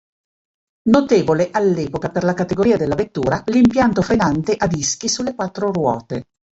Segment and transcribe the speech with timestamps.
[0.89, 6.23] Notevole all'epoca, per la categoria della vettura, l'impianto frenante a dischi sulle quattro ruote.